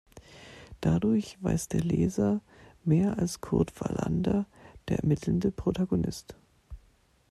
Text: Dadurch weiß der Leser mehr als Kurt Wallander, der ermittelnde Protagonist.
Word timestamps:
Dadurch 0.79 1.37
weiß 1.43 1.67
der 1.67 1.81
Leser 1.81 2.41
mehr 2.83 3.19
als 3.19 3.39
Kurt 3.39 3.79
Wallander, 3.79 4.47
der 4.87 4.97
ermittelnde 5.01 5.51
Protagonist. 5.51 6.35